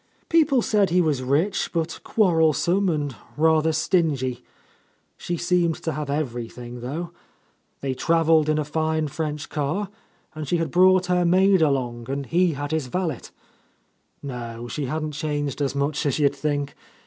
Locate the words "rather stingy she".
3.37-5.37